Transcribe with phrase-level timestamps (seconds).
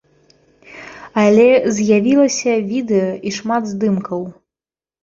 [1.25, 1.45] Але
[1.77, 4.21] з'явілася відэа і шмат здымкаў.